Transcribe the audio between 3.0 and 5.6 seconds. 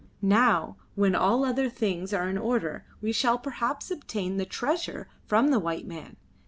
we shall perhaps obtain the treasure from the